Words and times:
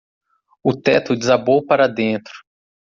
O 0.63 0.73
teto 0.75 1.15
desabou 1.15 1.63
para 1.63 1.85
dentro. 1.87 2.33